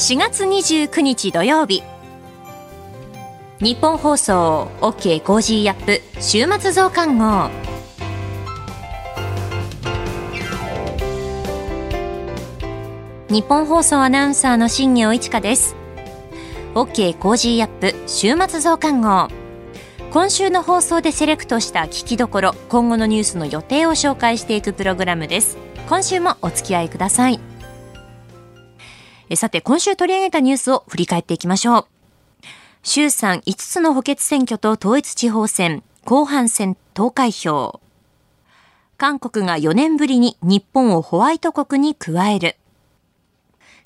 [0.00, 1.82] 4月29日土曜日。
[3.60, 7.50] ニッポン放送 OK Cozy up 週末増刊号。
[13.28, 15.76] ニッポン放送アナウンサーの新行市佳です。
[16.74, 19.28] OK Cozy up 週末増刊号。
[20.10, 25.58] 今週の放送でセレクトした聞きどころ今後のニュースの予定を紹介していくプログラムです。
[25.90, 27.49] 今週もお付き合いください。
[29.36, 31.86] さて今週取り上げたニュースを振り返っていきましょう
[32.82, 37.80] 衆参5つの補欠選挙と統一地方選後半戦投開票
[38.96, 42.56] 韓国が4年ぶりに日本をホワイト国に加える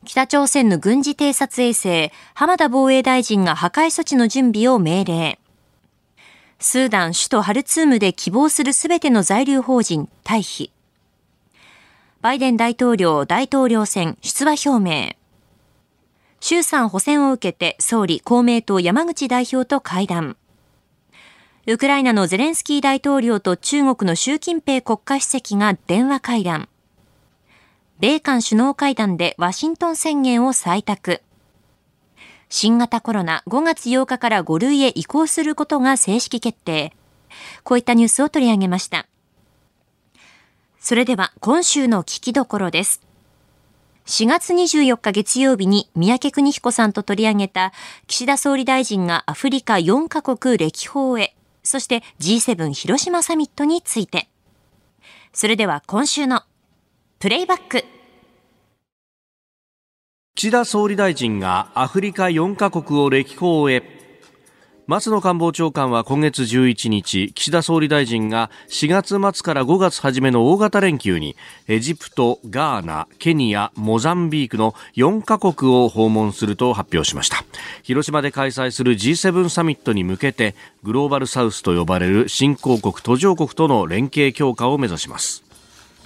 [0.05, 5.39] 北朝鮮の軍事偵察衛星、浜田防衛大臣が破壊措置の準備を命令。
[6.59, 10.71] スーダン首都ハルツームで希望するすべての在留邦人退避。
[12.21, 15.24] バイデン大統領大統領選出馬表明。
[16.47, 20.37] 衆参補選を受けて総理公明党山口代表と会談。
[21.67, 26.69] ウクライナのゼレンスキー大統領と中国の習近平国家主席が電話会談。
[27.99, 31.23] 米韓首脳会談でワシントン宣言を採択。
[32.51, 36.93] 新型コロナ5月8日から5類へ移行することが正式決定。
[37.63, 39.07] こういったニュースを取り上げました。
[40.79, 43.14] それでは今週の聞きどころです。
[44.07, 47.73] 4月24日月曜日に三宅邦彦さんと取り上げた
[48.07, 54.29] 岸田総理大臣がアフリカ4カ国歴訪へ、そして G7 広島サミットについて。
[55.33, 56.43] それでは今週の
[57.19, 57.85] プレイバック
[60.37, 63.94] 岸田総理大臣がアフリカ4カ国を歴訪へ
[64.87, 71.37] 松野官房長官は今月11日岸田総理大臣が4月末から5月初めの大型連休に
[71.69, 77.47] エジプト、ガーナ、ケニア、モザンビークの4カ国を訪問すると発表しました。
[77.83, 85.45] 広島で開催する G7 サミットに向けてグローバルサウスと呼ばれる新興国途上国との連携強化を目指します。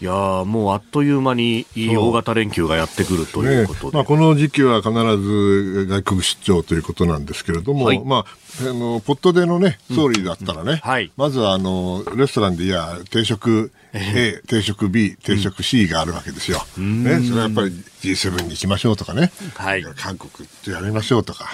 [0.00, 0.12] いや
[0.44, 10.76] もうあっという間に大型連休がやってくるということで、ね、まあ、この時期は必ず外国出張ということなんですけれども、はい、まあ、あのポットでの、ね、総理だったらね、うん。
[10.78, 16.60] はい、まずはあのレストランでいや定食 A、定食 B、定食 C があるわけですよ。
[16.78, 17.70] うん、ね、それはやっぱり
[18.02, 21.50] G7 に行きましょうとかね、はい、韓国とやりましょうとか、ね、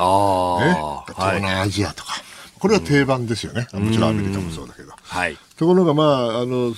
[1.15, 2.12] 東南アジアとか。
[2.65, 3.69] これは定番ですよね。
[3.75, 4.93] もちろんアメリカもそうだけど。
[5.03, 6.75] はい、ところが、まあ、あの、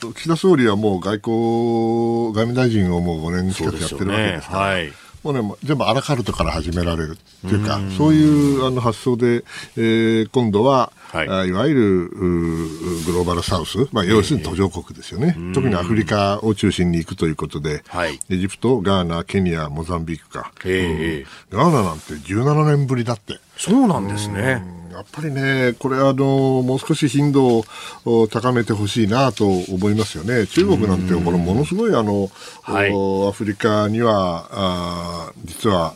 [0.00, 4.60] 岸田総理はもう外交、外務大臣をもう5年近くやってるわけですから。
[4.60, 4.92] はい
[5.26, 9.44] もうね、全部アラカルトから始められるっていうか、うそういうあの発想で、
[9.76, 23.40] えー、今度は、はい、いわゆるグローバルサウス、まあ、要するに途上国ですよね、えー、特にアフリカを中心に行くということで、はい、エジプト、ガーナ、ケニア、モザンビークか、えー、ガーナなんて17年ぶりだって。
[23.56, 24.62] そうなんですね。
[24.96, 27.64] やっぱりね、これあの、もう少し頻度
[28.06, 30.46] を高めてほしいなと思いますよね。
[30.46, 32.30] 中国なんて、このものすごいあの、
[32.62, 35.94] はい、アフリカには、あ実は、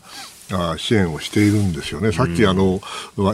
[0.53, 2.12] あ支援をしているんですよね。
[2.12, 2.81] さっき、あの、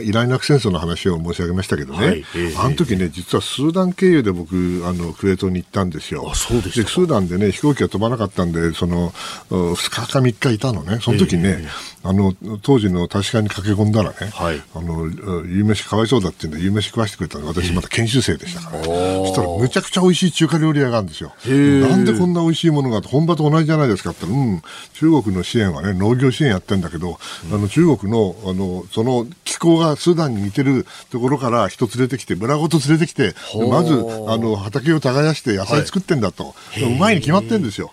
[0.03, 6.29] イラン・イラク戦争の話を申し上げましたけどね、はいえー、あの時ね、実はスーダン経由で僕、あの、クウェートに行ったんですよ。
[6.31, 9.11] あそうでスーダンでね、飛行機が飛ばなかったんで、その、
[9.51, 10.99] 2日か3日いたのね。
[11.01, 15.07] その時ね、えーあの当時の大使館に駆け込んだらね、はい、あの
[15.45, 17.49] 夕飯かわいそうだってんで夕飯食わしてくれたの。
[17.49, 21.35] 私まだ研修生でしたから、ね、そしたらむちゃくちゃ美味しい中華料理屋があるんですよ。
[21.45, 24.63] なんでこんな美味しいものが本場と同じじゃないですかってうん
[24.95, 33.35] 中国の支援はね農業支援やってるんだけど、うん、あの中国のあのその気候がスーダンに似てるところから人連れてきて村ごと連れてきて
[33.71, 37.93] まずあの畑を耕して野菜作ってんだと、はい、うまいに決まってるんですよ。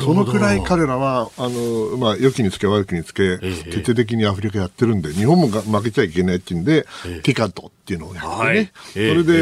[0.00, 6.86] そのくらい彼らはあの、まあ、良きにつけ悪きにつけ、徹底的にアフリカやってるんで日本も負けちゃいけないっていうんで、
[7.22, 9.34] ティカトっていうのをやってね、はい、それで、え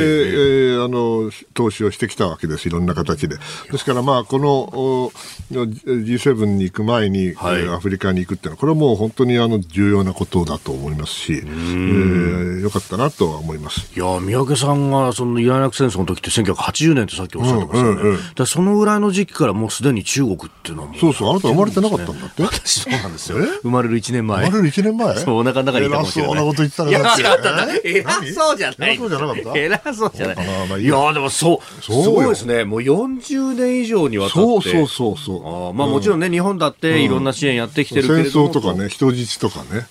[0.76, 3.36] ー、あの投資をしてきたわけですいろんな形で。
[3.70, 5.12] ですからまあこの
[5.52, 13.92] G7 に行く前に、はい、アフリカに行くっていうのはこれはもう本当にあの重要なことだと思いますし、えー、よかったなとは思います。
[13.96, 22.42] いや三宅さんがそのイランイラク戦争の時って1980年ってさっきおっしゃってましたよね、うんうんうん、そのぐらいの時期からもうすでに中国っていうのはもうそうそうあなた生まれてなかったんだって。
[22.42, 23.38] 私そうなんですよ。
[23.62, 24.46] 生まれる1年前。
[24.46, 25.16] 生まれる1年前？
[25.18, 26.32] そうお腹の中にいたかもしれない。
[26.32, 28.94] 偉そうなこと言ってたらだってそうじゃない。
[28.94, 29.58] 偉そうじゃなかった？
[29.58, 30.32] 偉そうじゃな
[30.78, 30.82] い。
[30.82, 32.64] いや、でもそう、すごいですね。
[32.64, 34.40] もう40年以上にわたって。
[34.40, 35.68] そうそうそうそう。
[35.70, 38.48] あまあもちろんね、日本だっていろんな支援やってきてるけれども。
[38.52, 39.86] 戦争とかね、人質とかね、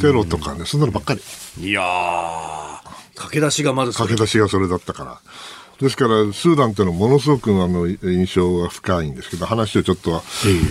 [0.00, 1.20] テロとかね、そんなのばっかり。
[1.68, 1.84] いやー、
[3.14, 5.20] 駆け出しがまず駆け出しがそれだったから。
[5.80, 10.22] ですから、スーダンっていうのはものすごくあの印象が深いんですけど、話をちょっと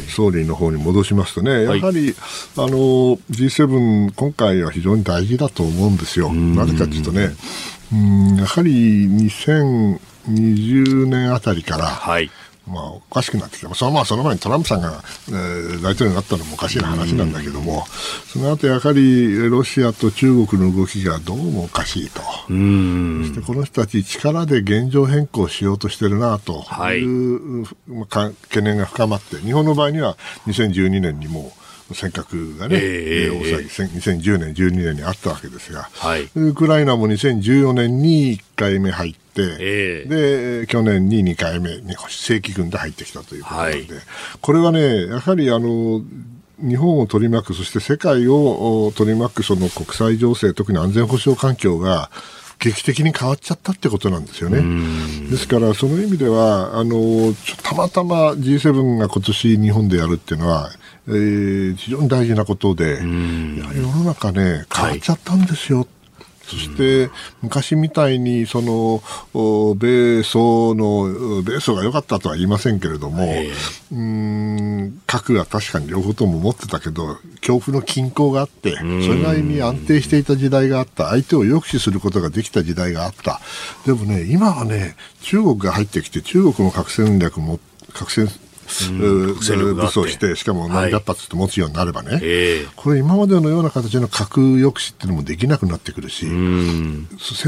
[0.09, 1.91] 総理の方に戻しますとね、やはり、はい、
[2.57, 6.33] あの G7、今回は非常に大事だと思うんですよ。
[6.33, 7.31] なぜかというとね、
[7.91, 12.31] うんやはり2020年あたりから、はい
[12.65, 17.85] まあ、おかしくなってきて、そのまあその前にトランプさんが、えー、大統領になったのもおかしい話なんだけども、
[18.27, 26.63] その後やはりロシアと中国の動きがどうもおかしいと、そしてこの人たち、力で現状変更しようとしてるなと
[26.93, 30.17] いう、はい、懸念が深まって、日本の場合には
[30.47, 31.51] 2012年にも
[31.91, 43.87] 尖閣がね、えー、大騒ぎ、2010年、12年にあったわけですが、はい、ウクライナも2014年に1回目入って、えー、で、去年に2回目に正規軍で入ってきたということで、はい、
[44.41, 46.01] これはね、やはりあの、
[46.59, 52.09] 日本を取り巻く、そして世界を取り巻くその国際情勢、特に安全保障環境が、
[52.59, 54.61] 劇的に変わっちゃったってことなんですよね。
[55.29, 60.69] ですから、その意味では、あの、たまたま G7 が今年日本でやるっていうのは、
[61.07, 65.79] えー、非常に大事なことで、世の中ね、変わっちゃったんですよ。
[65.79, 65.87] はい
[66.45, 67.09] そして
[67.41, 69.01] 昔みたいにその
[69.33, 73.25] 米ソの米ソが良かったとは言いませんけれども、
[73.91, 81.09] うん核が確かに両方とも持ってたけど恐怖の均衡があってそれなりに安定していた時代があった。
[81.09, 83.39] 相手を抑止することができた時代があった。
[83.85, 87.59] でもね今はね中国が入ってきて中国の核戦略も
[87.93, 88.27] 核戦
[88.91, 92.21] 武装して、しかも何百発って持つようになればね、はい、
[92.75, 96.33] これ今までのような形の核抑止っていうのもできなくなってくるし、戦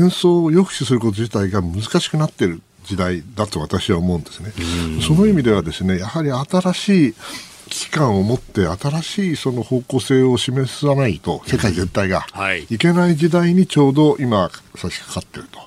[0.06, 4.54] 争を抑止すること自体が難しくなってる時代だと私は思うんですね。
[5.02, 7.14] その意味ではですね、やはり新しい
[7.70, 12.26] 危機感を持って新しいその方向性を示さないと世界全体が
[12.70, 12.78] い。
[12.78, 15.60] けない時代にちょうど今差し掛かっていると、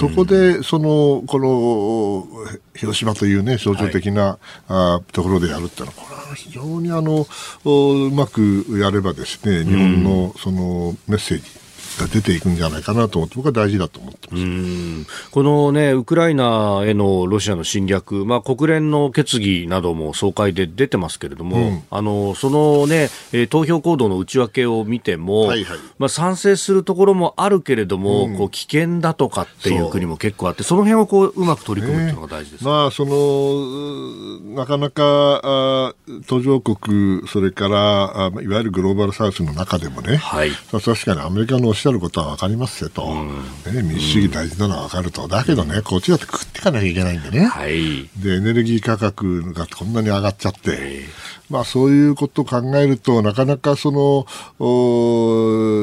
[0.00, 2.26] そこでそのこの
[2.74, 4.38] 広島というね象徴的な、はい、
[4.68, 7.26] あところでやるっていうのはこれは非常にあの
[7.64, 11.63] うまくやればですね日本のそのメッセージ
[11.98, 15.30] が出ていくんじゃないかなと思って、僕は大事だと思ってます。
[15.30, 23.10] このね、ウクライナへのロシアの侵略、まあ、国連の決議なども総会で出てますけれども、うん、あのそのね、
[23.50, 35.94] 投票行動の内訳を見ても、はいはい、まあ、賛成するところもあるけれども、うん、こう危険だとかっていう国も結構あって、その辺をこううまく取り組むっていうのが大事です、ね、まあ、そのなかなかあ
[36.26, 51.02] 途上国、それからあいわゆるグローバルサウスの中でもね、はい、確かにアメリカのしゃることは分かりますよと、うん、ね、民主主義大事なのは分かると、だけどね、こっちだって食っていかなきゃいけないんでね、はい、でエネルギー価格がこんなに上がっちゃって、
[51.50, 54.26] まあ、そういうことを考えると、なかなかその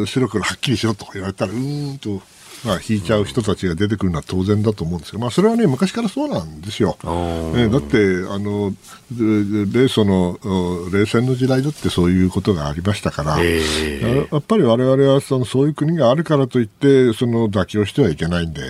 [0.07, 2.21] 白黒はっきりしろと言われたら、うーんと。
[2.65, 6.97] まあ、引いちゃう人たちが出てくるのは当然だと思うんですけど、まあ、それはね、昔からそうなんですよ。
[7.55, 7.97] ね、だって、
[8.29, 8.73] あの、
[9.11, 10.37] 米ソの
[10.91, 18.61] 冷戦の時代だってそういうことがありましたから、えー、やっぱり我々はそのそういう国があるからといって、その妥協してはいけないんで、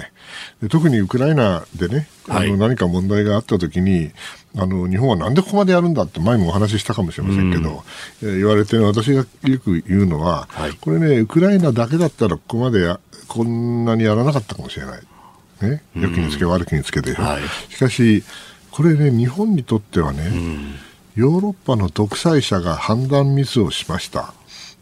[0.62, 4.12] で特にウクライナでね、あの何か問題があったときに、
[4.56, 7.84] あの日本はなんでここまでやるんだって前もお話ししたかもしれませんけど、
[8.22, 13.00] うん、えー、言われて私がよく言うのは、はい、これねウクライナだけだったらここまでや
[13.32, 15.02] こんなにやらなかったかもしれない。
[15.62, 18.26] ね、良きにつけ悪きにつけで、はい、しかし、
[18.72, 20.30] これね、日本にとってはね、
[21.16, 24.34] ヨーロッパの独裁者が判断ミスをしました。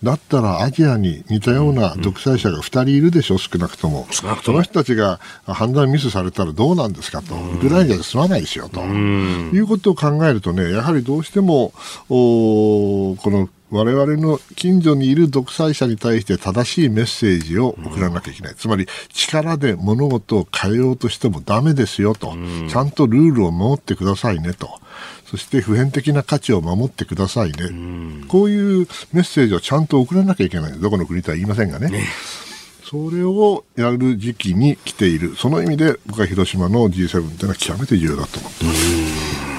[0.04, 4.08] だったらアジアに似たような独裁者が2人いるでしょ、少なくとも。
[4.12, 7.36] その人たちが判断ミスされたらどうなんですかと。
[7.36, 8.82] ウクライナで済まないですよと。
[8.82, 11.74] いうことを考えるとね、やはりどうしても、
[12.10, 18.56] おこの我々の近所にいる独裁者に対して正しいメッセージを送らなきゃいけない。
[18.56, 22.34] つまり、力で物事を変えようとしてもダメですよと。
[22.68, 24.80] ちゃんとルールを守ってくださいねと。
[25.26, 28.26] そして普遍的な価値を守ってくださいね。
[28.28, 30.80] こういうメッセージをちゃんと送らなきゃいけない。
[30.80, 31.90] どこの国とは言いませんがね。
[31.90, 32.04] ね
[32.84, 35.36] それをやる時期に来ている。
[35.36, 39.50] その意味で僕は広島の G7 というのは極めて重要だと思ってます。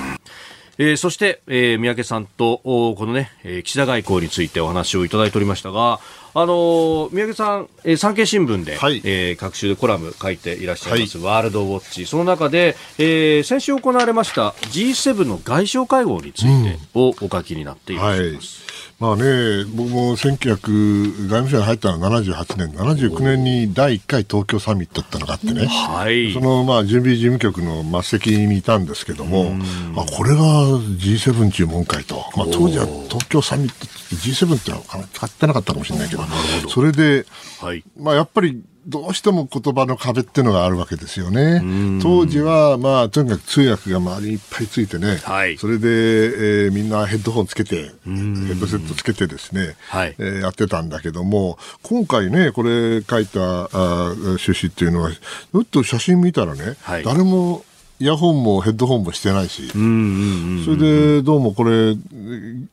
[0.78, 6.00] えー、そして、えー、三宅さんとこのね、えー、岸田外交についてお話をいただいておりましたが、
[6.34, 18.64] あのー、三宅さん、えー、産経新聞で、はい、えー、各週でコラム書いていらっしゃいます、はい、ワールドウォッチ、その中で、えー、先週行われました G7 の外相会合についてをお書きになっていらっしゃいます。
[18.64, 18.70] うん
[19.00, 29.54] まあね、僕も1900、外務省に入ったのは78年、79年に第1回東京サミットってのがあってね、はい、そのまあ準備事務局の末席にいたんですけども、
[29.96, 36.19] あこれが G7 注文会と、まあ、当時は東京サミット G7 ってのは使ってなかったかもしれないけど、
[36.68, 37.26] それで、
[37.60, 41.62] はい、まあ、やっぱりどうしても言葉の壁っていうのがあるわけですよね。
[42.02, 55.18] 当時は、まあ、とにかく通訳が周りにいっぱいついてね、はい、それで、えー、みんなヘッドホンつけて、ヘッドセットつけてですね、はい、えー、やってたんだけども、今回ね、これ書いたあ趣旨っていうのは、ず
[55.60, 57.64] っと写真見たらね、はい、誰も
[58.00, 61.95] イヤホンもヘッドホンもしてないし、それでどうもこれ、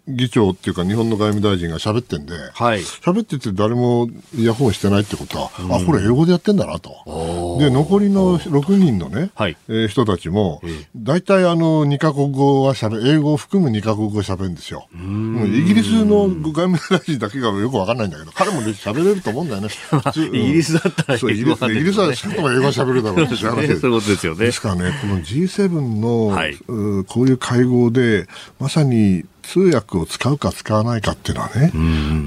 [0.08, 7.58] 議長っていうか日本の外務大臣が喋ってんで、はい、喋ってて誰もイヤホンしてないってことは、あ、これ英語でやってんだなと。
[7.60, 10.62] で、残りの6人のね、はい、えー、人たちも、
[10.96, 14.88] 大体あの2カ国語は喋英語を含む2カ国語喋るんですよ。
[14.94, 19.68] イギリスの外務大臣だけがよくわかんないんだけど、彼も喋れると思うんだよね。
[20.32, 24.46] イギリスだったらイギリス、イギリスは少なくとも英語喋るだろうし、 そういうことですよね。
[24.46, 28.28] ですからね、この G7 の、はい、うこういう会合で、
[28.60, 31.72] まさに通訳を使うか使わないかっていうのはね、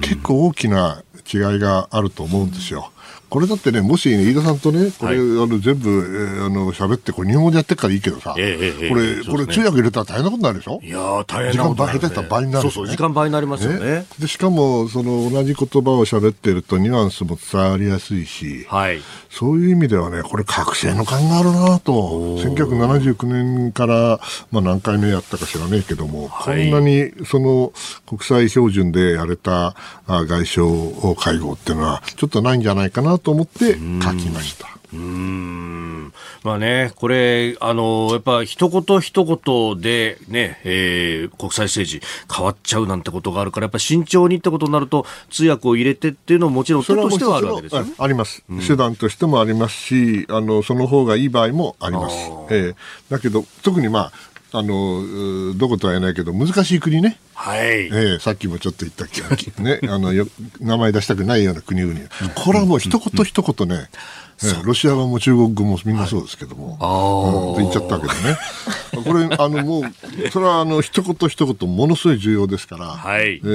[0.00, 2.92] 結構大きな違いがあると思うんですよ。
[3.30, 10.80] これだってね、もし、ね、飯田さんとね、これ、はい、あの全部、えー、あの喋って、これ日本語でやってるからいいけどさ、えー、これ、ね、これ通訳入れたら大変なことになるでしょ？
[10.82, 14.06] いや大変なことになる、ね、時間下手したら倍になる、ね、そうそう、時間倍になりますよね。
[14.18, 19.00] で、しかも、その、同じ言葉を喋ってるとニュアンスも伝わりやすいし、はい。
[19.30, 21.92] そういう意味ではね、これ覚醒の感があるなと、
[22.38, 24.20] 1979年から、
[24.50, 27.72] まあ何回目やったか知らねえけども、はい、こんなにその
[28.08, 29.76] 国際標準でやれた
[30.08, 34.68] 外相会合っていうのは、ちょっとないんじゃないかなと思って書きました。
[34.92, 36.12] うん
[36.42, 47.92] まあね、これ、あの、やっぱ一言一言でね、えー、国際政治変わっちゃうなんてことがあるから、やっぱ慎重にってことになると、通訳を入れてっていうのももちろん手としてはあるわけですよね。
[47.98, 52.16] あります、うん、手段としてもありますし、あの、その方がいい場合もあります。
[52.50, 52.74] えー、
[53.10, 54.12] だけど、特にまあ、
[54.52, 57.60] あのどことは言えないけど難しい国ね、はい。
[57.60, 59.22] えー、さっきもちょっと言ったっけ、
[59.62, 60.26] ね、あのよ
[60.60, 61.94] 名前出したくないような国々、
[62.34, 63.88] これはもう一言一言ね、
[64.64, 68.38] ロシア語も中国語もみんなそうですけども、はい、うん、言っちゃったけどね。
[69.04, 73.50] これ、あの、もう、それは、あの、一言一言ものすごい重要ですから、はい、えー、え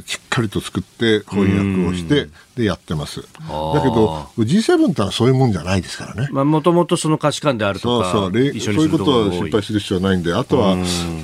[0.00, 3.20] ー、しっかりと作って翻訳をして、でやってます。
[3.20, 6.28] だけど、G7 ってのはそういうもんじゃないですからね。
[6.32, 10.76] まあ、もともとその価値観であるとか、そうそう、そういうことは心配する必要はないんで、あとは、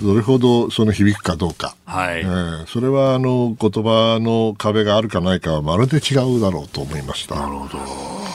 [0.03, 1.75] どれほどその響くかどうか。
[1.85, 2.21] はい。
[2.21, 7.37] えー、それは、あの、言葉の壁があるかないかはまるで違うだろうと思いました。
[7.37, 8.28] なるほど。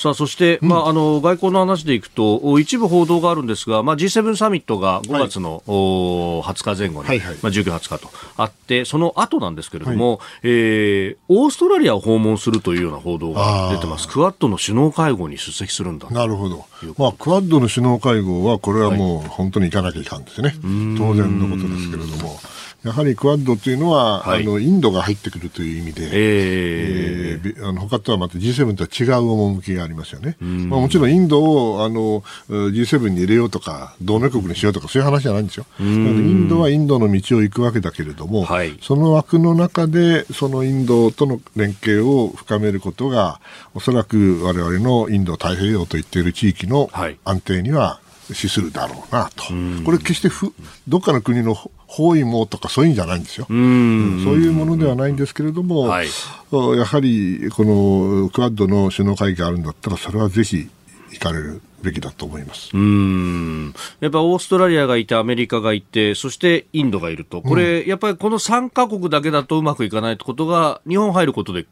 [0.00, 14.08] さあそして、まあ、あの外交の話でいくと一部報道があるんですが、まあ、G7 サミットが5月の、はい、20日前後に、はいはい、まあ、19、20日とあってその後なんですけれども、はい、えー、オーストラリアを訪問するというような報道が出てます。
[14.08, 16.64] クアッドの首脳会合に出席するんだなるほど、
[16.96, 20.54] まあ、クアッドの首脳会合はこれはもう本当に行かなきゃいかんですね、
[20.96, 22.40] 当然のことですけれども。
[22.82, 30.36] やはりクアッドというのは、はい、あのインドが入ってくるという意味で、えー、えー、あの他とはまた G7 とは違う趣がありますよね。
[30.40, 35.66] まあ、もちろんインドをあの G7 に入れようとか同盟国にしようとかそういう話じゃないんですよ。
[35.78, 43.40] インドはインドの道を行くわけだけれども、はい、その枠の中でそのインドとの連携を深めることが
[43.74, 46.90] おそらく我々のインド太平洋と言っている地域の
[47.24, 48.00] 安定には
[48.34, 49.44] 資するだろうなと。
[49.84, 50.52] これ決してふ
[50.88, 51.56] どっかの国の
[51.92, 53.46] 包囲網とかそういうんじゃないんですよ。
[53.50, 54.22] うん。
[54.24, 60.68] そういうものではないんですけれども、はい、やはりこのクアッドの首脳会議があるんだったら、それはぜひ
[61.10, 62.70] 行かれるべきだと思います。
[62.72, 63.74] うん。
[63.98, 71.66] やっぱオーストラリアがいて、アメリカがいて、そしてインドがいると、これ、うん、やっぱりこの3か国だけだとうまくいかないってことが、日本入ることで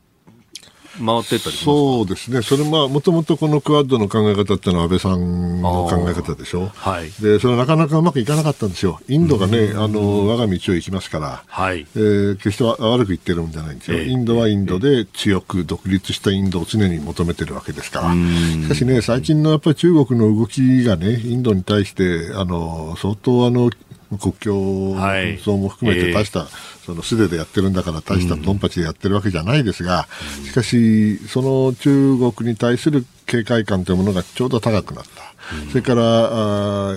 [1.04, 6.70] 回ってったりそうですね、それまあ、もともとこのクアッドの考え方っていうのは安倍さんの考え方でしょ？
[6.74, 7.10] はい。
[7.20, 9.00] で、それなかなかうまくいかなかったんですよ。
[9.08, 11.86] インドがね、あの、我が道を行きますから、はい。
[11.94, 14.02] えー、決して悪く言ってるんじゃないんですよ。
[14.02, 18.14] インドはインドで強く独立したインドを常に求めてるわけですから。
[18.14, 23.70] しかしね、最近のやっぱり中国の動きがね、インドに対して、あの、相当あの、
[24.16, 24.54] 国境
[24.94, 26.48] 紛争も含めて大した、はい。
[26.48, 30.08] えーその素手でやってるんだから大したドンパチでやってるわけじゃないですが、
[30.42, 35.28] しかし、その中国に対する警戒感というものがちょうど高くなった。
[35.68, 36.04] それからあ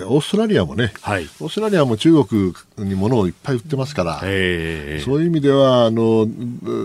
[0.06, 6.26] オーストラリアもね、はい、オーストラリアも中国に物をいっぱい売ってますから、そういう意味ではあの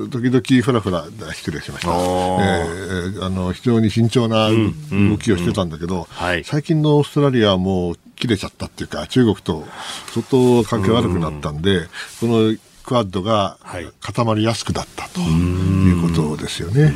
[0.09, 6.05] 時々ふらふら失礼しました、えー、あの非常に慎重な動きをしてたんだけど、うんうん。
[6.07, 9.65] はい、最近のオーストラリアはもう切れちゃったっていうか中国と
[10.13, 11.87] 相当関係悪くなったんで、
[12.19, 13.57] このクアッドが
[13.99, 16.93] 固まりやすくなったということですよね。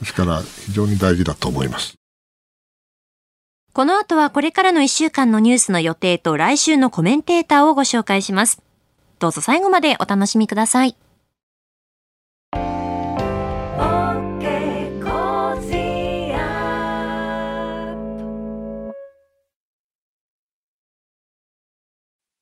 [0.00, 1.94] ですから非常に大事だと思います。
[3.72, 8.62] この後はこれからの1週間のニュースの予定と来週のコメンテーターをご紹介します。
[9.18, 10.96] どうぞ最後までお楽しみください。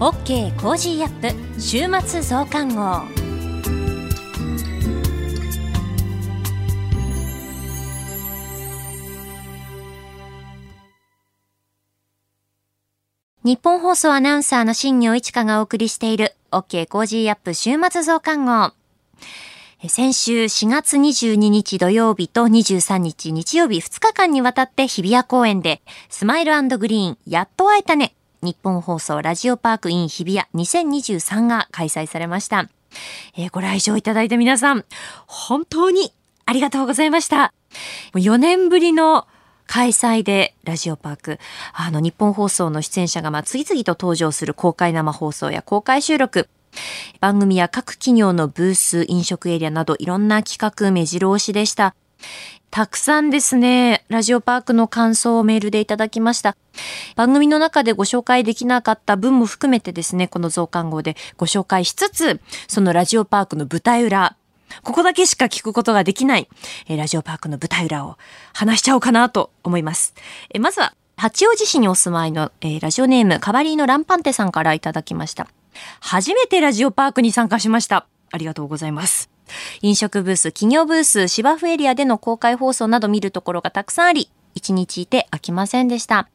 [0.00, 3.02] OK Cozy up 週末増刊号。
[13.42, 18.72] ニッポン放送アナウンサーの新行市佳がお送りしている OK Cozy up 週末増刊号。
[19.88, 28.14] 先週4月22日土曜日と23日日曜日2日間にわたって日比谷公園でスマイルグリーンやっと会えたね。
[28.42, 32.68] 日本放送ラジオパークイン日比谷2023が開催されました。
[33.36, 34.84] えー、ご来場いただいた皆さん、
[35.26, 36.12] 本当に
[36.46, 37.52] ありがとうございました。
[38.14, 39.26] 4年ぶりの
[39.66, 41.38] 開催でラジオパーク、
[41.74, 46.48] あの日本放送の出演者がま次々と登場する公開生放送や公開収録、
[47.20, 51.94] 番組や各企業のブース、飲食エリアなどいろんな企画目白押しでした。
[52.70, 56.56] たくさんですね、ラジオパークの感想をメールでいただきました。
[57.16, 64.36] 番組の中でご紹介できなかった分も含めてですね、この増刊号でご紹介しつつ、そのラジオパークの舞台裏、
[64.82, 66.48] ここだけしか聞くことができない、
[66.88, 68.18] えラジオパークの舞台裏を
[68.52, 70.14] 話しちゃおうかなと思います。
[70.50, 75.48] えまずは、八王子市にお住まいの、えー、ラジオネームカバリーのランパンテさんからいただきました。
[76.00, 78.06] 初めてラジオパークに参加しました。
[78.30, 79.27] ありがとうございます。
[79.82, 86.28] 飲食ブース、企業ブース、芝生エリアでの公開放送など見るところがたくさんあり、一日いて飽きませんでした。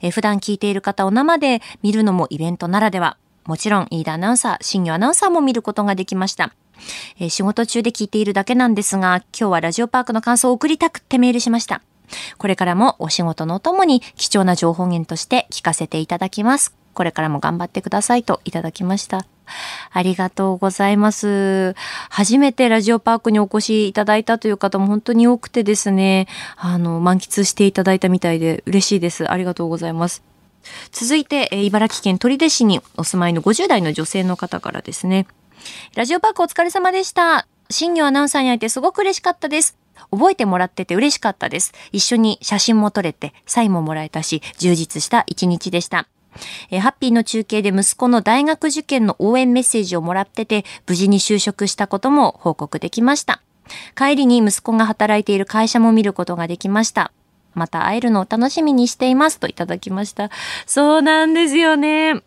[0.00, 3.16] え普段聞いている方を生で見るのもイベントならでは。
[3.44, 6.54] もちろん、飯田アナウンサー、新業アナウンサーも見ることができました。
[7.18, 11.82] え仕事中で聞いているだけなんですが、今日はラジオパークの感想を送りたくってメールしました。
[12.38, 16.81] これからもお仕事のお供に貴重な情報源として聞かせていただきます。
[16.94, 19.26] これからも頑張ってくださいといただきました。
[19.90, 21.74] ありがとうございます。
[22.08, 29.30] 初めてラジオパークにお越しいただいたという方も本当に多くてですね、あの、満喫していただいたみたいで嬉しいです。
[29.30, 30.22] ありがとうございます。
[30.92, 35.26] 続いて、茨城県取手市にお住まいの50代の女性の方からですね。
[35.94, 37.46] ラジオパークお疲れ様でした。
[37.70, 39.76] 新業アナウンサーに会えてすごく嬉しかったです。
[40.10, 41.72] 覚えてもらってて嬉しかったです。
[41.92, 46.06] 一緒に写真も撮れて、サインももらえたし、充実した一日でした。
[46.70, 53.42] えー、ハッピーの中継で息子の大学受験の応援メッセージをもらってて、無事に就職したことも報告できました。
[53.96, 57.12] 帰りに息子が働いている会社も見ることができました。
[57.54, 60.30] また会えるのを楽しみにしていますといただきました。
[60.66, 62.22] そうなんですよね。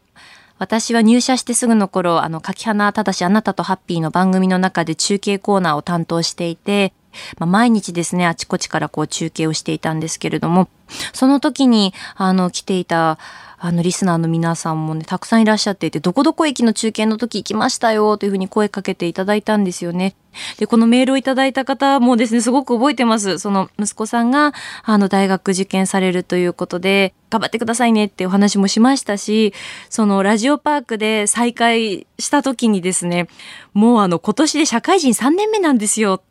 [0.57, 6.93] 私は入社してすぐの頃、あの、柿花ただしあなたとハッピーの番組の中で中継コーナーを担当していて、
[7.37, 10.69] まあ、毎日ですね、あちこちからこう中継をしていたんですけれども、
[11.13, 13.17] その時に、あの、来ていた、
[13.57, 20.15] あの、リスナーの皆さんもね、たくさんいらっしゃっていて、どこどこ駅の中継の時行きましたよ、というふうに声かけていただいたんですよね。
[20.57, 23.39] で、このメールをいただいた方もですね、すごく覚えてます。
[23.39, 29.53] その息子さんが、あの、大学受験されるということで、頑張ってくださいねってお話もしましたし、
[29.89, 33.27] そのラジオパークで再会した時にですね、
[33.73, 36.21] もうあの、今年で社会人3年目なんですよ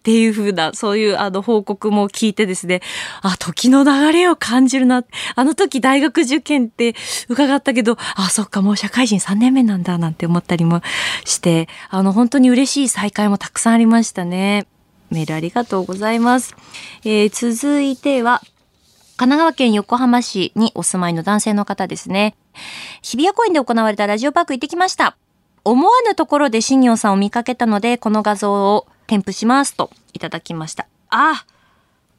[0.00, 2.80] っていう風な、そういうあの報告も聞いてですね、
[3.20, 5.04] あ、時の流れを感じるな。
[5.36, 6.94] あの時大学受験って
[7.28, 10.80] 伺ったけど、あ、そっか、もう社会人3年目なんだ、なんて思ったりも
[11.26, 14.66] して、あの、本当に嬉しい再会もたくさんありましたね。
[15.10, 16.56] メールありがとうございます。
[17.04, 18.40] えー、続いては、
[19.18, 22.36] 神奈川県横浜市にお住まいの男性の方ですね。
[23.02, 25.18] 日比谷公園で行われたラジオパーク行ってきました。
[25.62, 30.86] 思わぬところで新業さんを見かけたので、この画像を添付しますといただきました。
[31.08, 31.44] あ、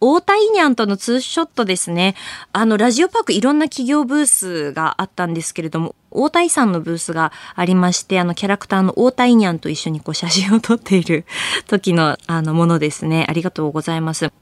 [0.02, 2.16] 大田イニャンとのツーショットですね。
[2.52, 11.24] あの、ラジオパークいろんな企業ブースがあったんですけれども、大田イさんのブースがありまして、あの、キャラクターの大田イニャンと一緒にこう写真を撮っている
[11.68, 13.26] 時のあのものですね。
[13.30, 14.34] ありがとうございます。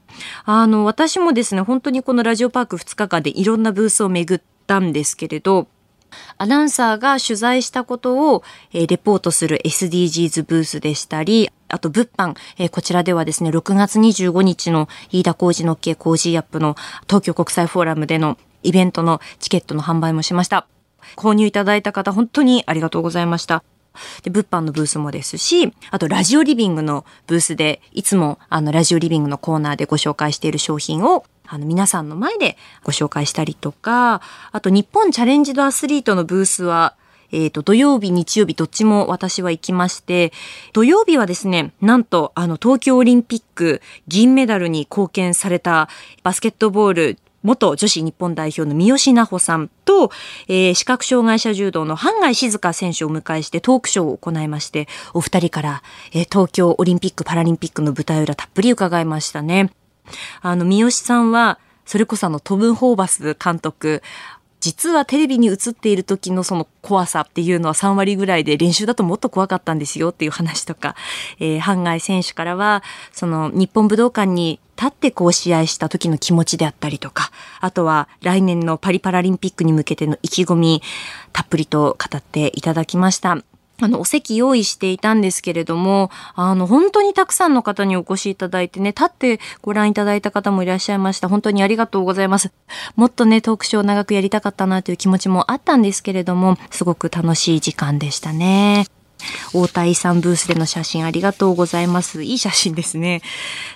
[0.44, 5.68] あの、私もですね、本当にこのラジオパーク2日間でいろんなブースを巡ったんですけれど、
[6.38, 8.42] アナウンサーが取材したことを、
[8.72, 12.36] レポートする SDGs ブースでしたり、あと物販、
[12.70, 20.66] こちらではですね、6月25日の飯田工事のっけ工事アップの東京国際フォーラムでのイベントのチケットの販売もしました。
[21.16, 23.62] 購入いただいた方、本当にありがとうございました。
[24.22, 36.94] で、物販のブースもですし、あとラジオリビングのブースで、いつもあのラジオリビングのコーナーでご紹介している商品をあの皆さんの前でご紹介したりとか、あと日本チャレンジドアスリートのブースは、
[37.32, 40.32] えっ、ー、と、土曜日、日曜日、どっちも私は行きまして、
[40.72, 45.88] 土曜日はですね、なんと、あの、東京オリンピック銀メダルに貢献された
[46.22, 50.10] バスケットボール元女子日本代表の三好奈穂さんと、
[50.48, 55.82] えー、視覚障害者柔道の半外静香選手をお迎えしてトークショーを行いまして、お二人から、
[56.12, 59.70] えー、東京オリンピック・パラリンピックの舞台裏たっぷり伺いましたね。
[60.40, 64.02] あの、三好さんは、それこそあの、トム・ホーバス監督、
[64.60, 70.94] 実はテレビに映っている時のその怖さっていうのは3割ぐらいで練習だともっと怖かったんですよっていう話とか、
[71.40, 80.82] えー、半外選手からは、その日本武道館に立ってこう試合した時の気持ちであったりとか、あとは来年のパリパラリンピックに向けての意気込み、
[81.32, 83.38] たっぷりと語っていただきました。
[83.80, 91.28] あの、お席用意していたんですけれども、あの、本当にたくさんの方にお越しいただいてね、立ってご覧いただいた方もいらっしゃいました。
[91.28, 92.52] 本当にありがとうございます。
[92.96, 98.86] もっとね、トークショーを長くやりたかったなという気持ちもあったんですけれども、すごく楽しい時間でしたね。
[99.52, 102.22] 大谷さんブースでの写真ありがとうございます。
[102.22, 103.22] いい写真ですね。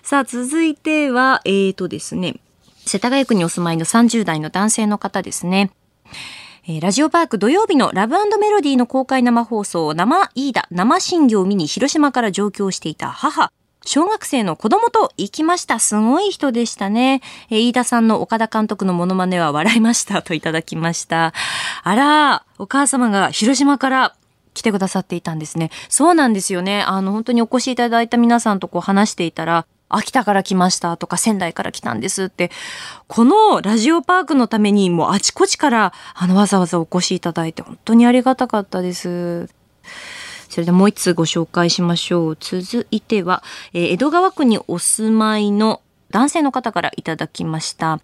[0.02, 2.36] さあ、続いては、えーとですね、
[2.86, 5.70] 世田谷区にお住まいの30代の男性の方ですね。
[6.66, 13.52] えー、ラジオパーク土曜日のラブメロディーの公開生放送、生イーダ、生新業を見に広島から上京していた母。
[13.84, 15.78] 小学生の子供と行きました。
[15.78, 17.20] すごい人でしたね。
[17.50, 21.34] えー、飯田さんの岡田監督のモノマネは笑いましたといただきました。
[21.82, 24.14] あら、お母様が広島から
[24.54, 25.70] 来てくださっていたんですね。
[25.90, 26.82] そうなんですよね。
[26.82, 32.50] あの、本当にお越しいただいた皆さんとこう話していたら、秋田から来ましたとか仙台から来たんですって、
[33.06, 39.48] このラジオパークのためにもうあちこちからあのわざわざお越しいただいて本当にありがたかったです。
[40.48, 42.36] それでもう一つご紹介しましょう。
[42.38, 43.42] 続いては、
[43.72, 48.00] えー、江戸川区にお住まいの男性の方からいただきました。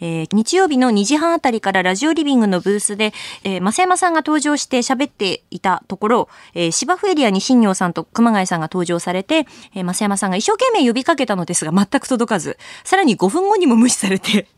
[0.00, 3.12] えー、日曜日の2時半あたりからラジオリビングのブースで、
[3.44, 14.48] えー、増山さんが登場して喋っていたところ、えー、芝生エリアに新庄さんと熊谷さんが登場されて、えー、増山さんが一生懸命呼びかけたのですが全く届かず、さらに5分後にも無視されて、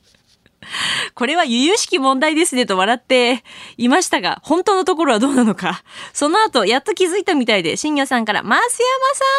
[1.15, 3.45] これは由々しき問題ですねと笑って
[3.77, 5.83] いましたが、本当のところはどうなのか。
[6.13, 8.65] その後、やっと気づいたみたいで、新庄さんから、増山さ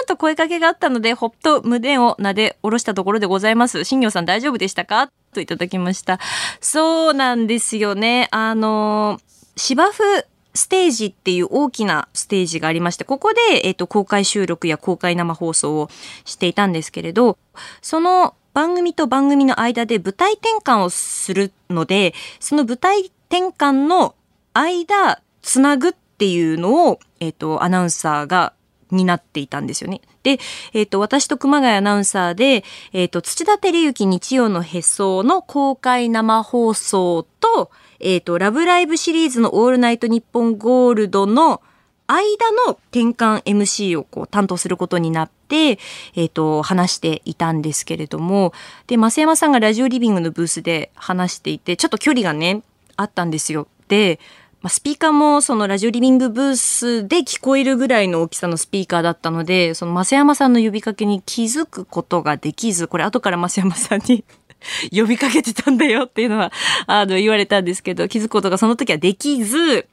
[0.03, 3.83] んと声かけがあったので、ほっと胸を撫で下ろしたところでございます。
[3.83, 5.11] 新庄さん大丈夫でしたか？
[5.35, 6.19] といただきました。
[6.61, 8.27] そうなんですよね。
[8.31, 9.19] あの、
[9.55, 15.89] 芝生ステージっていう大きなステージがありまして、ここで、えっ、と、公開収録や公開生放送を
[16.23, 17.37] していたんですけれど、
[17.81, 24.15] その番組と番組の間で舞台転換をするので、その舞台転換の
[24.53, 28.53] 間、つなぐっていうのを、えっ、と、アナウンサーが
[28.91, 30.01] 担っていたんですよね。
[30.23, 30.39] で、
[30.73, 41.61] えっ、ー、と、私と熊谷アナウンサーで、えっ、ー、と、土田照之日曜のへその公開生放送と、えっ、と、ラブライブシリーズのオールナイトニッポンゴールドの
[42.07, 45.79] 間の転換 MC をこう担当することになって、
[46.15, 48.53] えっ、と、話していたんですけれども、
[48.87, 52.61] で、増山さんがラジオリビングのブースで話していて、ちょっと距離がね、
[52.97, 53.67] あったんですよ。
[53.87, 54.19] で、
[54.65, 64.25] まあ、スピーカーもそのラジオリビングブースで聞こえるぐらいの大きさのスピーカーだったので、その増山さんの呼びかけに気づくことができず、これ後から増山さんに
[64.91, 66.51] 呼びかけてたんだよっていうのは、
[66.87, 69.87] あの、言われたんですけど、気づくことがその時はできず、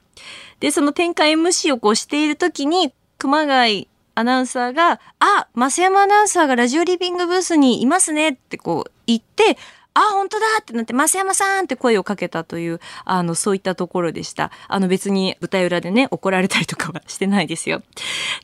[0.59, 9.55] で、その展開 MC をこうしている時に、熊谷アナウンサーが、あ、増山アナウンサーがラジオリビングブースにいますねってこう言って、
[9.95, 14.51] あ、本当だってなって、増山さんって声をかけたという、あの、そういったところでした。
[14.67, 17.83] あの、別に舞台裏でね、怒られたりとかはしてないですよ。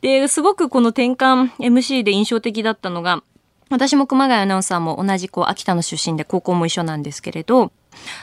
[0.01, 3.23] で、すごくこの転換 MC で印象的だったのが、
[3.69, 7.71] 私も熊谷アナウンサーも同じこう秋田の出身で高校も一緒なんですけれど、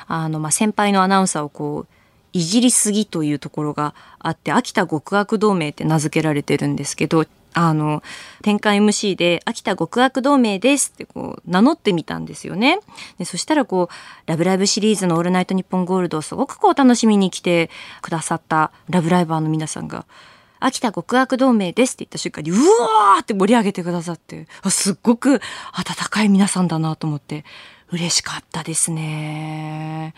[0.06, 1.95] あの、まあ、先輩のアナウンサーをこう、
[2.36, 8.02] いじりすぎというところがあって秋田極悪同盟って名付けられてるんですけどあの
[8.40, 12.80] 転換 MC で秋田極悪同盟ですってこう名乗ってみたんですよね。
[13.16, 17.70] でそしたらこうラブライブシリーズのオールナイトニッポンゴールドをすごくこう楽しみに来て
[18.02, 20.04] くださったラブライバーの皆さんが
[20.60, 25.40] 秋田極悪同盟ですって言った瞬間にうわーって盛り上げてくださってあすっごく
[25.72, 27.46] 温かい皆さんだなと思って
[27.90, 30.12] 嬉しかったですね。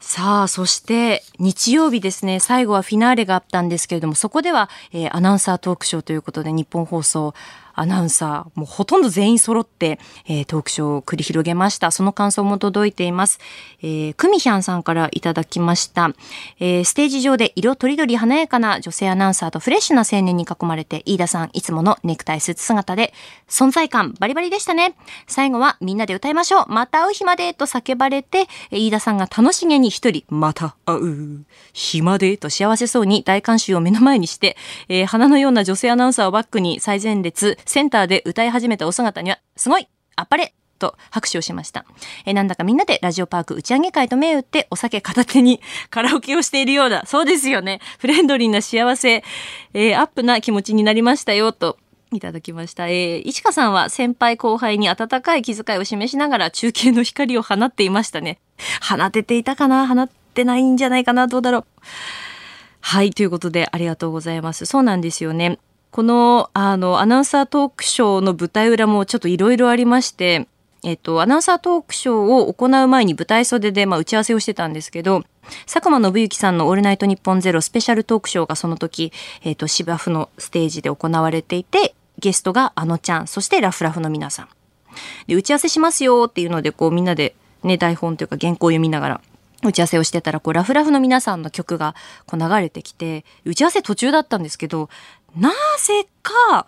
[0.00, 7.34] さあ、そして日曜日ですね、最後はフィナーレがあったんですけれども、そこでは、えー、アナウンサートークショーということで日本放送
[7.74, 11.90] アナウンサー、もうほとんど全員揃って、えー、トークショーを繰り広げました。
[11.90, 13.38] その感想も届いています。
[13.82, 16.10] えー、クミヒャンさんからいただきました。
[16.58, 23.12] えー、ステージ上で色とりどり華やかな女性アナウンサーとフレッシュな青年に囲まれて、飯田さんいつものネクタイスーツ姿で、
[23.48, 24.94] 存在感バリバリでしたね。
[25.26, 26.64] 最後はみんなで歌いましょう。
[26.68, 34.56] また会う日までと叫ばれて、飯田さんが楽しげに一人、また会う日までと幸せそうに大観衆を目の前にして、
[34.88, 41.84] えー、花のような女性アナウンサーをバックに最前列、センターで歌い始めたお姿には、すごいあっぱれと拍手をしました。
[42.24, 47.04] えなんだかみんなでラジオパーク打ち上げ会と銘打ってお酒片手に カラオケをしているようだ。
[47.06, 47.80] そうですよね。
[47.98, 49.22] フレンドリーな幸せ、
[49.74, 51.78] えー、アップな気持ちになりましたよと。
[52.12, 52.88] いただきました。
[52.88, 58.40] えー、石川さんは先輩後輩に温かい気遣いを示しながら中継の光を放っていましたね。
[58.80, 59.86] 放てていたかな？
[59.86, 61.28] 放ってないんじゃないかな？
[61.28, 61.64] どうだろう？
[62.80, 64.66] はい、ということでありがとうございます。
[64.66, 65.58] そうなんですよね。
[65.90, 70.46] この、あの、アナウンサートークショーの舞台裏もちょっといろいろありまして、
[70.84, 75.24] えっと、アナウンサートークショーを行う前に舞台袖で、まあ、打ち合わせをしてたんですけど、
[75.66, 84.48] 佐久間信之さんのオールナイトニッポンゼロスペシャルトークショーがその時、えっと、芝生のステージで行われていて、ゲストがあのちゃん、そしてラフラフの皆さん。
[85.26, 89.20] で、打ち合わせしますよっていうので、こうみんなでね、台本というか原稿を読みながら
[89.62, 91.94] 打ち合わせをしてたら、こう、ラフラフの皆さんの曲が
[92.26, 94.88] こう流れてきて、打ち合わせ途中だったんですけど、
[95.36, 96.66] なぜか、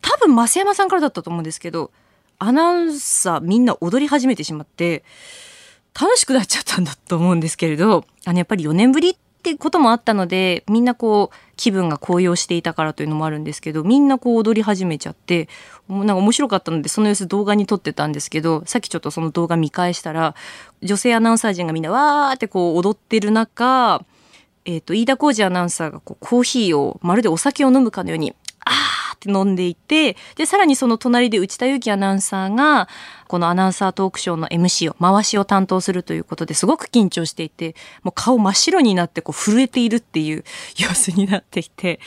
[0.00, 1.90] 多分増山さんからだったと思うんですけど、
[2.38, 5.04] アナウンサーみんな踊り始めてしまって、
[5.98, 15.48] 楽しくなっちゃったんだと思うんですけれど、あの、やっぱり4年ぶりってこともあったので、みんなこう、気分が高揚していたからというのもあるんですけど、みんなこう踊り始めちゃって、
[15.88, 20.34] なんか面白かったので、その様子動画に撮ってたんですけど、さっきちょっとその動画見返したら、
[20.82, 24.04] 女性アナウンサー陣がみんなわーってこう踊ってる中、
[24.64, 32.88] えっ、ー、と、飯田浩二アナウンサーがこうコーヒーをまるでお酒を飲むかのように、あーって飲んでいて、で、さらにその隣で内田祐樹アナウンサーが、
[33.28, 40.44] このアナウンサートークショーの MC を、回しを担当するということですごく緊張していて、もう顔真っ白になってこう震えているっていう
[40.76, 41.98] 様子になっていて、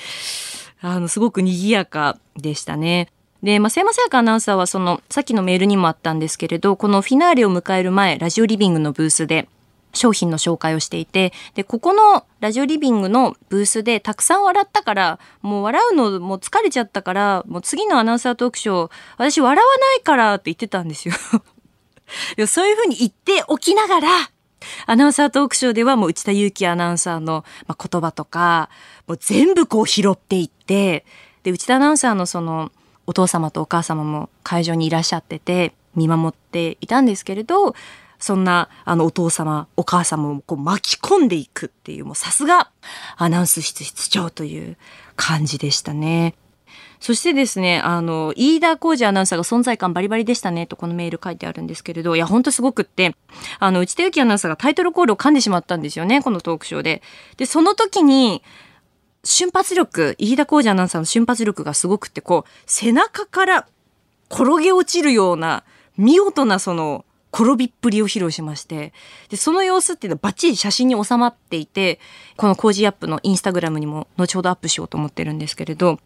[0.81, 3.09] あの、すごく賑やかでしたね。
[3.43, 9.47] で、増山さやかアナウンサーはその、さっきのメールにもあったんですけれど、このフィナーレを迎える前、ラジオリビングのブースで、
[9.95, 21.15] 商品の紹介をしていて、で、ここのラジオリビングのブースでたくさん笑ったから、もう笑うのもう疲れちゃったから、もう次のアナウンサートークショー、私笑わないからって言ってたんですよ。
[22.37, 24.09] いやそういうふうに言っておきながら、
[24.85, 28.69] アナウンサートークショーではもう内田祐樹アナウンサーの言葉とか、
[29.07, 31.05] もう全部こう拾っていって、
[31.43, 32.71] で、内田アナウンサーのその、
[33.07, 37.75] お父様とお母様も会場にいらっしゃってて、見守っていたんですけれど、
[38.19, 42.71] そんな、あの、お父様、お母様をこう巻き込んでいくっていう、もうさすが、
[43.17, 44.77] アナウンス室室長という
[45.15, 46.35] 感じでしたね。
[46.99, 53.15] そしてですね、あの、飯田浩二アナウンサーが存在感バリバリでしたね、とこのメール書いてあるんですけれど、いや、ほんとすごくって、
[53.59, 57.01] あの、内田有紀アナウンサーがタイトルコールを噛んでしまったんですよね、このトークショーで。
[57.37, 58.41] で、その時に、
[59.23, 63.67] 瞬発力、飯田浩司アナウンサーの瞬発力がすごくって、こう、背中から
[64.31, 65.63] 転げ落ちるような、
[65.97, 68.93] 見事なその、転びっぷりを披露しまして、
[69.29, 71.99] で、その様子っていうのはバッチリ写真に収まっていて、
[72.37, 75.99] この Cozy up のインスタグラムにも後ほどアップしようと思ってるんですけれど、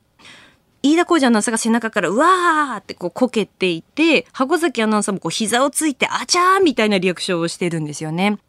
[0.82, 8.40] 飯田浩司アナウンサーが背中からうわーってこうこけていて、箱崎アナウンサーもこう膝をついてあちゃーみたいなリアクションをしてるんですよね。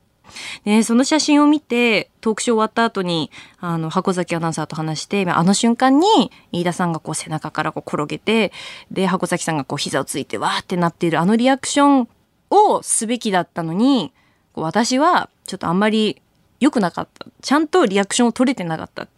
[0.64, 8.52] で、その写真を見て、トークショー終わった後に、あの、箱崎アナウンサーと話して、あの瞬間に、飯田さんがこう背中からこう転げて、
[8.92, 12.08] で、箱崎さんがこう膝をついて、わーってなっている、あのリアクション
[12.50, 14.12] をすべきだったのに、
[14.54, 16.20] 私はちょっとあんまり
[16.58, 17.26] 良くなかった。
[17.40, 19.08] ちゃんとリアクションを取れてなかった。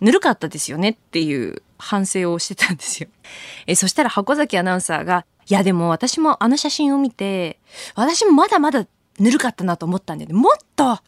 [0.00, 3.08] ぬるかったですよねっていう反省をしてたんですよ。
[3.66, 7.58] えそしたら箱崎アナウンサーが、いやでも私もあの写真を見て、
[7.94, 8.86] 私もまだまだ
[9.18, 10.34] ぬるかったなと思ったんだよね。
[10.34, 10.98] もっと、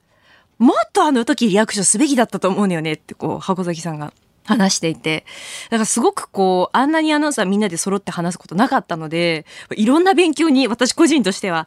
[0.59, 4.13] もっとあの時リアクションすべきだったと思うのよねってこう箱崎さんが
[4.45, 5.25] 話していて。
[5.71, 11.67] だからすごくこう、あんなにアナウンサーみんなで揃って話すことなかったので、いろんな勉強に私個人としては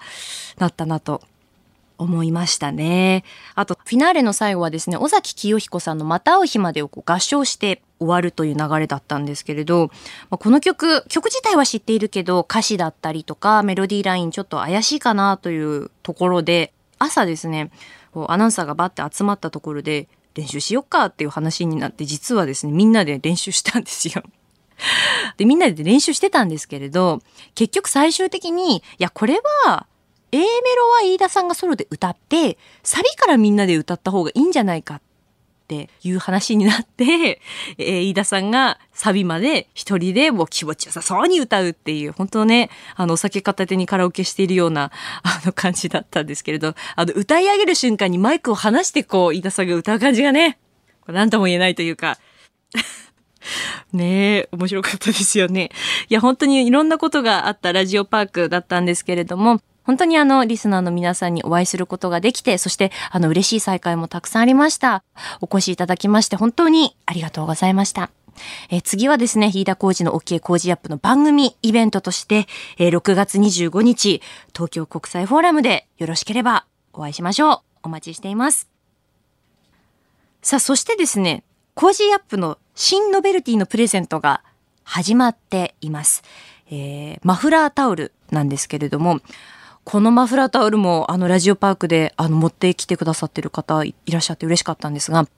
[0.58, 1.22] なったなと
[1.98, 3.24] 思いましたね。
[3.56, 9.90] あと、フィナーレの最後はですね、尾崎清彦さんのまた会う日までをこう合唱して終わるという流れだったんですけれど、
[10.30, 17.72] まあ、この曲、曲自体は知っているけど、歌詞だったりとか、メロディーラインちょっと怪しいかなというところで、朝ですね、
[18.28, 20.08] アナウンサーがバッて集まったところで、
[20.38, 24.24] 練習しよっかっていう話になって、実はですね、みんなで練習したんですよ。
[25.38, 27.22] で、みんなで練習してたんですけれど、
[27.56, 29.88] 結局最終的に、いや、これは、
[30.32, 35.02] A メロは飯田さんがソロで歌って、サビからみんなで歌った方がいいんじゃないかっ
[35.68, 37.42] っていう話になって、
[37.78, 44.92] えー、飯田さんがサビまで一人でもう気持ちよさそうに歌うっていう、本当ね、あの、お酒片手にカラオケしているような、
[45.24, 50.58] あの感じだったんですけれど、あの、歌い上げる瞬間にマイクを離してこう、飯田さんが歌う感じがね、
[51.06, 52.18] 何とも言えないというか、
[53.92, 55.72] ねえ、面白かったですよね。
[56.08, 65.02] いや、本当にいろんなことがあったラジオパークだったんですけれども、本当にあの、リスナーの皆さんにお会いすることができて、そしてあの、嬉しい再会もたくさんありました。
[65.42, 68.12] お越しいただきまして本当にありがとうございました。
[68.70, 72.48] え次はですね、飯田工事の OK 工事アップの番組イベントとして、
[72.78, 74.22] え6月25日、
[74.54, 77.60] 東京国際フォーラムでよろしければお会いしましょう。
[77.84, 78.68] お待ちしています。
[80.42, 81.44] さあ、そしてですね、
[81.76, 84.44] Cozy up の新ノベルティのプレゼントが
[84.84, 86.24] 始まっています。
[86.70, 89.22] えー、マフラータオルなんですけれども、
[89.90, 95.30] このマフラータオルもあのラジオパークであの持ってきてくださってる方いらっしゃって嬉しかったんですが、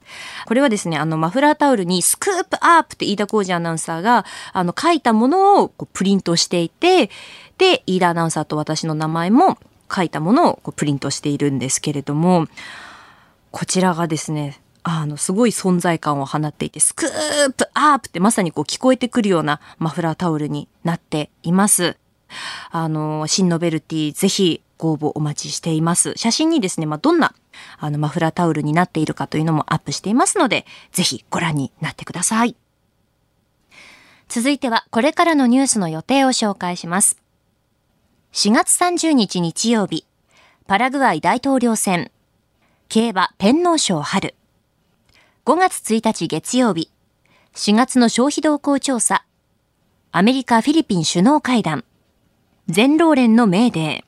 [0.44, 7.10] これはですね、あのマフラータオルにスクープアップって飯田浩二アナウンサーがあの書いたものをこうプリントしていて、
[7.58, 9.56] で、飯田アナウンサーと私の名前も
[9.88, 12.48] 書いたものをこうプリントしているんですけれども、
[13.52, 21.99] こちらがですね、あの、すごい存在感を放っていて、スクープアップってまさにこう聞こえてくるようなマフラータオルになっています。
[22.70, 26.14] あの、新ノベルティぜひご応募お待ちしています。
[26.16, 27.34] 写真にですね、まあ、どんな
[27.78, 32.56] あのマフラータオルになっているかというのもアップしていますので、ぜひご覧になってください。
[34.28, 37.20] 続いてはこれからのニュースの予定を紹介します。
[38.32, 40.06] 4月30日日曜日、
[40.66, 42.12] パラグアイ大統領選、
[42.88, 44.36] 競馬天皇賞春、
[45.44, 46.92] 5月1日月曜日、
[47.54, 49.24] 4月の消費動向調査、
[50.12, 51.84] アメリカ・フィリピン首脳会談、
[52.70, 54.04] 全労連の命令。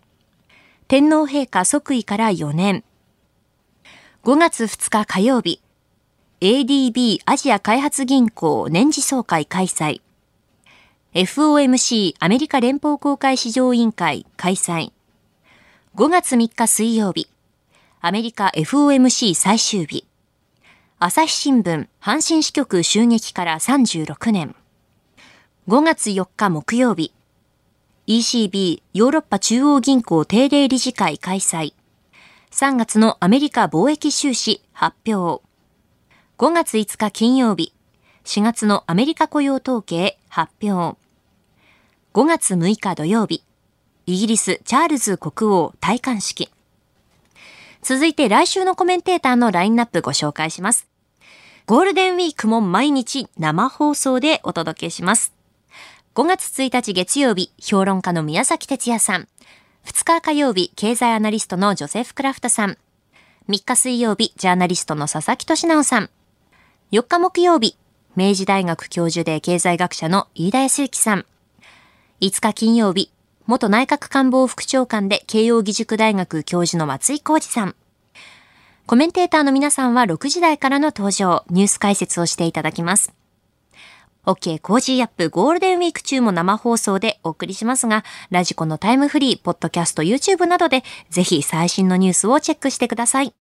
[0.87, 2.85] 天皇陛下即位から4年。
[4.23, 5.61] 5月2日火曜日。
[6.41, 10.01] ADB アジア開発銀行年次総会開催。
[11.13, 14.93] FOMC アメリカ連邦公開市場委員会開催。
[15.97, 17.29] 5月3日水曜日。
[18.01, 20.07] アメリカ FOMC 最終日。
[21.01, 24.55] 朝日新聞阪神支局襲撃から36年。
[25.67, 27.13] 5月4日木曜日。
[28.09, 31.73] ECB ヨーロッパ中央銀行定例理事会開催。
[32.51, 35.41] 3月のアメリカ貿易収支発表。
[36.37, 37.73] 5月5日金曜日。
[38.25, 40.99] 4月のアメリカ雇用統計発表。
[42.13, 43.45] 5月6日土曜日。
[44.07, 46.51] イギリスチャールズ国王戴冠式。
[47.83, 50.89] 続いて来週のコメンテーターのラインナップご紹介します。
[51.67, 55.33] ゴールデンウィークも毎日生放送でお届けします。
[56.15, 59.29] 5月1日月曜日、評論家の宮崎哲也さん。
[59.87, 62.77] 2日火曜日、経済アナリストのジョセフ・クラフトさん。
[63.49, 66.11] 3日水曜日、ジャーナリストの佐々木俊直さん。
[66.93, 67.79] 4日木曜日、
[68.15, 71.25] 明治大学教授で経済学者の飯田康之さん。
[72.21, 73.11] 5日金曜日、
[73.47, 77.75] 元内閣官房副長官で慶応義塾大学教授の松井浩二さん。
[78.85, 83.15] コメンテーターの皆さんは6時台からの登場、ニュース解説をしていただきます。
[84.25, 93.35] OK コージーアップゴールデンウィーク中も生放送でお送りしますが、 radiko のタイムフリー、ポッドキャスト、YouTube などでぜひ最新のニュースをチェックしてください。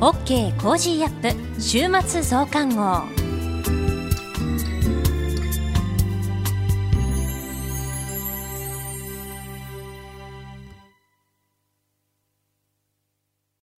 [0.00, 3.25] OK Cozy up 週末増刊号。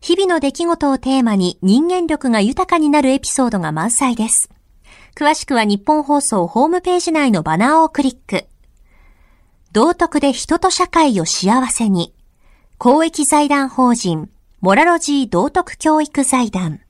[0.00, 4.50] 日々の出来事をテーマに人間力が豊かになるエピソードが満載です。
[5.16, 8.46] 詳しくは日本放送ホームページ内のバナーをクリック。
[9.72, 12.14] 道徳で人と社会を幸せに。
[12.78, 14.30] 公益財団法人、
[14.60, 16.80] モラロジー道徳教育財団。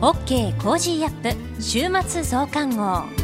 [0.00, 3.21] OK Cozy up 週末増刊号。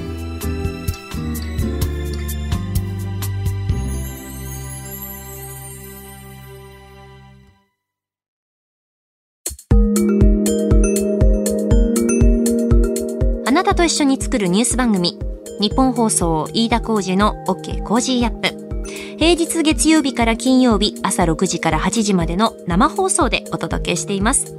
[13.68, 15.18] あなたと一緒に作るニュース番組、
[15.60, 18.86] ニッポン放送飯田浩司の OK Cozy up。
[19.18, 24.56] 平日月曜日から金曜日朝6時から8時までの生放送でお届けしています。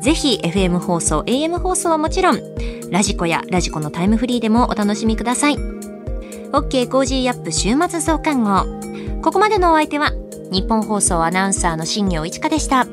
[0.00, 2.38] ぜひ FM 放送、AM 放送はもちろん、
[2.92, 5.56] radiko や radiko のタイムフリーでもお楽しみください。
[6.52, 8.66] OK Cozy up 週末増刊号。
[9.20, 10.12] ここまでのお相手は、
[10.52, 12.86] ニッポン放送アナウンサーの新行市佳でした。